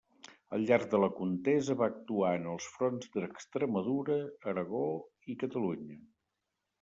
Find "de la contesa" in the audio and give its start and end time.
0.93-1.75